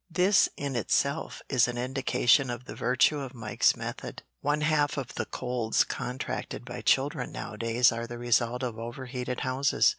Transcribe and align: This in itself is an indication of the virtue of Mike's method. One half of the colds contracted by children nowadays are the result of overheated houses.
This 0.09 0.49
in 0.57 0.75
itself 0.75 1.43
is 1.47 1.67
an 1.67 1.77
indication 1.77 2.49
of 2.49 2.65
the 2.65 2.73
virtue 2.73 3.19
of 3.19 3.35
Mike's 3.35 3.75
method. 3.75 4.23
One 4.39 4.61
half 4.61 4.97
of 4.97 5.13
the 5.13 5.25
colds 5.27 5.83
contracted 5.83 6.65
by 6.65 6.81
children 6.81 7.31
nowadays 7.31 7.91
are 7.91 8.07
the 8.07 8.17
result 8.17 8.63
of 8.63 8.79
overheated 8.79 9.41
houses. 9.41 9.89